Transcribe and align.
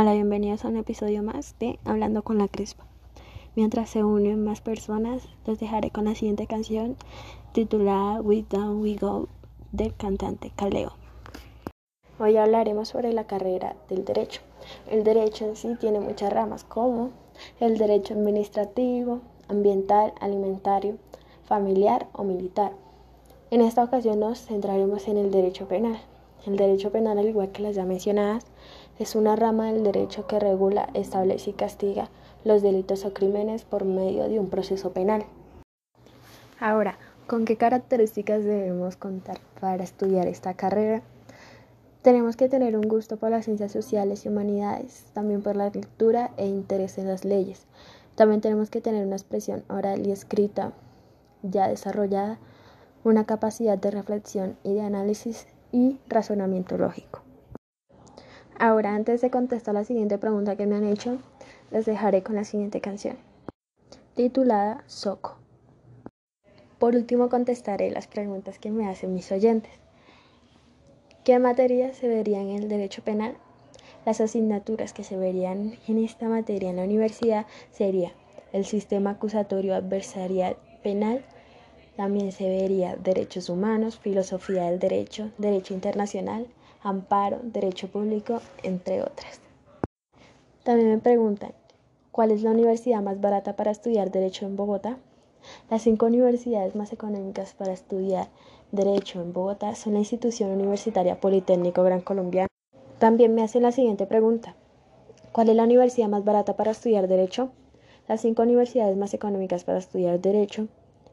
Hola, 0.00 0.12
bienvenidos 0.12 0.64
a 0.64 0.68
un 0.68 0.76
episodio 0.76 1.24
más 1.24 1.56
de 1.58 1.80
Hablando 1.84 2.22
con 2.22 2.38
la 2.38 2.46
Crespa. 2.46 2.84
Mientras 3.56 3.90
se 3.90 4.04
unen 4.04 4.44
más 4.44 4.60
personas, 4.60 5.28
los 5.44 5.58
dejaré 5.58 5.90
con 5.90 6.04
la 6.04 6.14
siguiente 6.14 6.46
canción 6.46 6.94
titulada 7.50 8.20
We 8.20 8.44
Down 8.48 8.80
We 8.80 8.94
Go 8.94 9.26
del 9.72 9.92
cantante 9.96 10.52
Caleo. 10.54 10.92
Hoy 12.20 12.36
hablaremos 12.36 12.86
sobre 12.86 13.12
la 13.12 13.26
carrera 13.26 13.74
del 13.88 14.04
derecho. 14.04 14.40
El 14.88 15.02
derecho 15.02 15.46
en 15.46 15.56
sí 15.56 15.74
tiene 15.80 15.98
muchas 15.98 16.32
ramas 16.32 16.62
como 16.62 17.10
el 17.58 17.76
derecho 17.76 18.14
administrativo, 18.14 19.18
ambiental, 19.48 20.12
alimentario, 20.20 20.96
familiar 21.42 22.06
o 22.12 22.22
militar. 22.22 22.70
En 23.50 23.62
esta 23.62 23.82
ocasión 23.82 24.20
nos 24.20 24.42
centraremos 24.42 25.08
en 25.08 25.16
el 25.16 25.32
derecho 25.32 25.66
penal. 25.66 25.98
El 26.46 26.56
derecho 26.56 26.92
penal, 26.92 27.18
al 27.18 27.28
igual 27.28 27.50
que 27.50 27.62
las 27.62 27.74
ya 27.74 27.84
mencionadas, 27.84 28.46
es 28.98 29.14
una 29.14 29.36
rama 29.36 29.72
del 29.72 29.84
derecho 29.84 30.26
que 30.26 30.40
regula, 30.40 30.88
establece 30.94 31.50
y 31.50 31.52
castiga 31.52 32.10
los 32.44 32.62
delitos 32.62 33.04
o 33.04 33.12
crímenes 33.12 33.64
por 33.64 33.84
medio 33.84 34.28
de 34.28 34.40
un 34.40 34.48
proceso 34.48 34.92
penal. 34.92 35.24
Ahora, 36.60 36.98
¿con 37.26 37.44
qué 37.44 37.56
características 37.56 38.44
debemos 38.44 38.96
contar 38.96 39.38
para 39.60 39.84
estudiar 39.84 40.26
esta 40.26 40.54
carrera? 40.54 41.02
Tenemos 42.02 42.36
que 42.36 42.48
tener 42.48 42.76
un 42.76 42.88
gusto 42.88 43.16
por 43.16 43.30
las 43.30 43.44
ciencias 43.44 43.70
sociales 43.70 44.24
y 44.24 44.28
humanidades, 44.28 45.04
también 45.12 45.42
por 45.42 45.56
la 45.56 45.70
lectura 45.70 46.32
e 46.36 46.46
interés 46.46 46.98
en 46.98 47.06
las 47.06 47.24
leyes. 47.24 47.66
También 48.14 48.40
tenemos 48.40 48.70
que 48.70 48.80
tener 48.80 49.06
una 49.06 49.16
expresión 49.16 49.62
oral 49.68 50.06
y 50.06 50.10
escrita 50.10 50.72
ya 51.42 51.68
desarrollada, 51.68 52.38
una 53.04 53.26
capacidad 53.26 53.78
de 53.78 53.92
reflexión 53.92 54.56
y 54.64 54.74
de 54.74 54.80
análisis 54.80 55.46
y 55.70 56.00
razonamiento 56.08 56.78
lógico. 56.78 57.27
Ahora, 58.60 58.96
antes 58.96 59.20
de 59.20 59.30
contestar 59.30 59.74
la 59.74 59.84
siguiente 59.84 60.18
pregunta 60.18 60.56
que 60.56 60.66
me 60.66 60.74
han 60.74 60.84
hecho, 60.84 61.18
les 61.70 61.86
dejaré 61.86 62.24
con 62.24 62.34
la 62.34 62.42
siguiente 62.42 62.80
canción, 62.80 63.16
titulada 64.16 64.82
Soco. 64.86 65.36
Por 66.80 66.96
último, 66.96 67.28
contestaré 67.28 67.92
las 67.92 68.08
preguntas 68.08 68.58
que 68.58 68.72
me 68.72 68.88
hacen 68.88 69.14
mis 69.14 69.30
oyentes. 69.30 69.70
¿Qué 71.22 71.38
materias 71.38 71.96
se 71.96 72.08
verían 72.08 72.48
en 72.48 72.64
el 72.64 72.68
derecho 72.68 73.02
penal? 73.04 73.36
Las 74.04 74.20
asignaturas 74.20 74.92
que 74.92 75.04
se 75.04 75.16
verían 75.16 75.78
en 75.86 75.98
esta 75.98 76.28
materia 76.28 76.70
en 76.70 76.76
la 76.76 76.84
universidad 76.84 77.46
sería 77.70 78.12
el 78.52 78.64
sistema 78.64 79.10
acusatorio 79.10 79.76
adversarial 79.76 80.56
penal, 80.82 81.24
también 81.96 82.32
se 82.32 82.48
vería 82.48 82.96
derechos 82.96 83.50
humanos, 83.50 84.00
filosofía 84.00 84.64
del 84.64 84.80
derecho, 84.80 85.30
derecho 85.38 85.74
internacional, 85.74 86.48
amparo, 86.82 87.40
derecho 87.42 87.88
público, 87.88 88.40
entre 88.62 89.02
otras. 89.02 89.40
También 90.62 90.90
me 90.90 90.98
preguntan, 90.98 91.52
¿cuál 92.12 92.30
es 92.30 92.42
la 92.42 92.50
universidad 92.50 93.02
más 93.02 93.20
barata 93.20 93.56
para 93.56 93.70
estudiar 93.70 94.10
derecho 94.10 94.46
en 94.46 94.56
Bogotá? 94.56 94.98
Las 95.70 95.82
cinco 95.82 96.06
universidades 96.06 96.74
más 96.74 96.92
económicas 96.92 97.54
para 97.54 97.72
estudiar 97.72 98.28
derecho 98.72 99.20
en 99.22 99.32
Bogotá 99.32 99.74
son 99.74 99.94
la 99.94 100.00
Institución 100.00 100.50
Universitaria 100.50 101.20
Politécnico 101.20 101.82
Gran 101.82 102.00
Colombiano. 102.00 102.48
También 102.98 103.34
me 103.34 103.42
hacen 103.42 103.62
la 103.62 103.72
siguiente 103.72 104.06
pregunta, 104.06 104.56
¿cuál 105.32 105.48
es 105.48 105.56
la 105.56 105.64
universidad 105.64 106.08
más 106.08 106.24
barata 106.24 106.56
para 106.56 106.72
estudiar 106.72 107.08
derecho? 107.08 107.50
Las 108.08 108.22
cinco 108.22 108.42
universidades 108.42 108.96
más 108.96 109.14
económicas 109.14 109.64
para 109.64 109.78
estudiar 109.78 110.20
derecho 110.20 110.68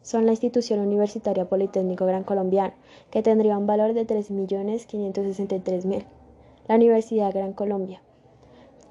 son 0.05 0.25
la 0.27 0.33
institución 0.33 0.79
universitaria 0.79 1.49
Politécnico 1.49 2.05
Gran 2.05 2.23
Colombiano, 2.23 2.75
que 3.09 3.23
tendría 3.23 3.57
un 3.57 3.65
valor 3.65 3.95
de 3.95 4.05
3.563.000. 4.05 6.03
La 6.67 6.75
Universidad 6.75 7.33
Gran 7.33 7.53
Colombia, 7.53 8.03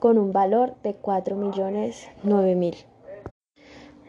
con 0.01 0.19
un 0.19 0.33
valor 0.33 0.75
de 0.83 1.01
4.009.000. 1.01 2.75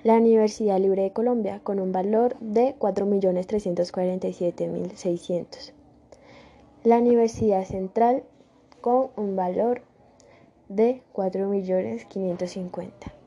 La 0.04 0.16
Universidad 0.16 0.80
Libre 0.80 1.04
de 1.04 1.14
Colombia, 1.14 1.60
con 1.62 1.80
un 1.80 1.92
valor 1.92 2.38
de 2.40 2.76
4.347.600. 2.80 5.74
La 6.84 6.98
Universidad 6.98 7.66
Central, 7.66 8.24
con 8.82 9.10
un 9.16 9.36
valor 9.36 9.84
de 10.70 11.04
4.550.000. 11.14 13.25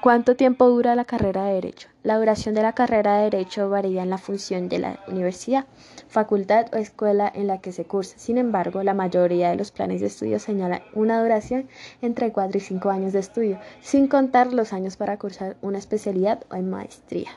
¿Cuánto 0.00 0.36
tiempo 0.36 0.68
dura 0.68 0.94
la 0.94 1.04
carrera 1.04 1.46
de 1.46 1.54
Derecho? 1.54 1.88
La 2.04 2.18
duración 2.18 2.54
de 2.54 2.62
la 2.62 2.72
carrera 2.72 3.16
de 3.16 3.24
Derecho 3.24 3.68
varía 3.68 4.04
en 4.04 4.10
la 4.10 4.18
función 4.18 4.68
de 4.68 4.78
la 4.78 5.00
universidad, 5.08 5.64
facultad 6.06 6.66
o 6.72 6.76
escuela 6.76 7.28
en 7.34 7.48
la 7.48 7.60
que 7.60 7.72
se 7.72 7.84
cursa. 7.84 8.16
Sin 8.16 8.38
embargo, 8.38 8.84
la 8.84 8.94
mayoría 8.94 9.50
de 9.50 9.56
los 9.56 9.72
planes 9.72 10.00
de 10.00 10.06
estudio 10.06 10.38
señalan 10.38 10.82
una 10.94 11.20
duración 11.20 11.68
entre 12.00 12.30
4 12.30 12.58
y 12.58 12.60
5 12.60 12.90
años 12.90 13.12
de 13.12 13.18
estudio, 13.18 13.58
sin 13.80 14.06
contar 14.06 14.52
los 14.52 14.72
años 14.72 14.96
para 14.96 15.18
cursar 15.18 15.56
una 15.62 15.78
especialidad 15.78 16.44
o 16.48 16.54
en 16.54 16.70
maestría. 16.70 17.30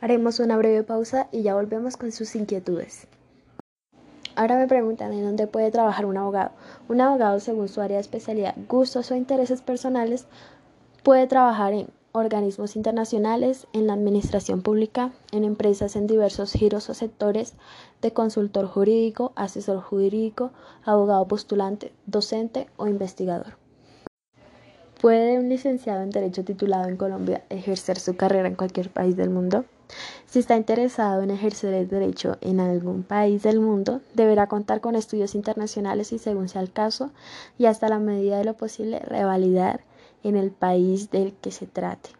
Haremos 0.00 0.40
una 0.40 0.56
breve 0.56 0.84
pausa 0.84 1.28
y 1.32 1.42
ya 1.42 1.54
volvemos 1.54 1.98
con 1.98 2.12
sus 2.12 2.34
inquietudes. 2.34 3.08
Ahora 4.36 4.56
me 4.56 4.66
preguntan 4.66 5.12
en 5.12 5.22
dónde 5.22 5.46
puede 5.46 5.70
trabajar 5.70 6.06
un 6.06 6.16
abogado. 6.16 6.50
Un 6.88 7.00
abogado, 7.00 7.38
según 7.38 7.68
su 7.68 7.80
área 7.80 7.98
de 7.98 8.00
especialidad, 8.00 8.56
gustos 8.68 9.12
o 9.12 9.14
intereses 9.14 9.62
personales, 9.62 10.26
Puede 11.04 11.26
trabajar 11.26 11.74
en 11.74 11.88
organismos 12.12 12.76
internacionales, 12.76 13.66
en 13.74 13.86
la 13.86 13.92
administración 13.92 14.62
pública, 14.62 15.12
en 15.32 15.44
empresas 15.44 15.96
en 15.96 16.06
diversos 16.06 16.52
giros 16.52 16.88
o 16.88 16.94
sectores, 16.94 17.52
de 18.00 18.14
consultor 18.14 18.66
jurídico, 18.66 19.32
asesor 19.36 19.82
jurídico, 19.82 20.50
abogado 20.82 21.28
postulante, 21.28 21.92
docente 22.06 22.68
o 22.78 22.86
investigador. 22.86 23.58
¿Puede 25.02 25.38
un 25.38 25.50
licenciado 25.50 26.00
en 26.02 26.08
Derecho 26.08 26.42
titulado 26.42 26.88
en 26.88 26.96
Colombia 26.96 27.44
ejercer 27.50 27.98
su 27.98 28.16
carrera 28.16 28.48
en 28.48 28.54
cualquier 28.54 28.88
país 28.88 29.14
del 29.14 29.28
mundo? 29.28 29.66
Si 30.24 30.38
está 30.38 30.56
interesado 30.56 31.20
en 31.20 31.30
ejercer 31.30 31.74
el 31.74 31.86
derecho 31.86 32.38
en 32.40 32.60
algún 32.60 33.02
país 33.02 33.42
del 33.42 33.60
mundo, 33.60 34.00
deberá 34.14 34.46
contar 34.46 34.80
con 34.80 34.96
estudios 34.96 35.34
internacionales 35.34 36.14
y, 36.14 36.18
según 36.18 36.48
sea 36.48 36.62
el 36.62 36.72
caso, 36.72 37.10
y 37.58 37.66
hasta 37.66 37.90
la 37.90 37.98
medida 37.98 38.38
de 38.38 38.44
lo 38.44 38.54
posible, 38.54 39.00
revalidar 39.00 39.82
en 40.24 40.36
el 40.36 40.50
país 40.50 41.10
del 41.10 41.34
que 41.34 41.50
se 41.52 41.66
trate. 41.66 42.10